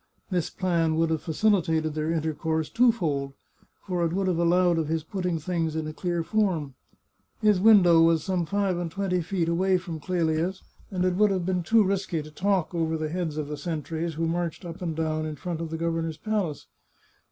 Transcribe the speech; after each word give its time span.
This 0.31 0.49
plan 0.49 0.95
would 0.95 1.11
have 1.11 1.21
facilitated 1.21 1.93
their 1.93 2.09
intercourse 2.11 2.71
twofold, 2.71 3.33
for 3.85 4.03
it 4.03 4.13
would 4.13 4.25
have 4.25 4.39
allowed 4.39 4.79
of 4.79 4.87
his 4.87 5.03
putting 5.03 5.37
things 5.37 5.75
in 5.75 5.85
a 5.85 5.93
clear 5.93 6.23
form. 6.23 6.73
His 7.39 7.59
window 7.59 8.01
was 8.01 8.23
some 8.23 8.47
five 8.47 8.79
and 8.79 8.89
twenty 8.89 9.21
feet 9.21 9.47
away 9.47 9.77
from 9.77 9.99
Clelia's, 9.99 10.63
and 10.89 11.05
it 11.05 11.13
would 11.17 11.29
have 11.29 11.45
been 11.45 11.61
too 11.61 11.83
risky 11.83 12.23
to 12.23 12.31
talk 12.31 12.73
over 12.73 12.97
the 12.97 13.09
heads 13.09 13.37
of 13.37 13.47
the 13.47 13.57
sentries, 13.57 14.15
who 14.15 14.25
marched 14.25 14.65
up 14.65 14.81
and 14.81 14.95
down 14.95 15.23
in 15.27 15.35
front 15.35 15.61
of 15.61 15.69
the 15.69 15.77
governor's 15.77 16.17
palace. 16.17 16.65